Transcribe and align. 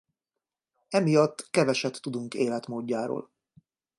Emiatt 0.89 1.47
keveset 1.51 1.99
tudunk 2.01 2.33
életmódjáról. 2.33 3.31